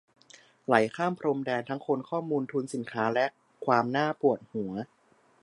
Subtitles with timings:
[0.65, 3.25] ไหลข้ามพรมแดน ทั้งคน ข้อมูล ทุน สินค้า และ
[3.65, 4.71] ความน่าปวดหัว